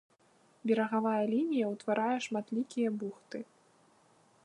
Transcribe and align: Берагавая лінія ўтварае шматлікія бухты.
Берагавая 0.69 1.19
лінія 1.33 1.65
ўтварае 1.73 2.17
шматлікія 2.29 2.89
бухты. 3.05 3.39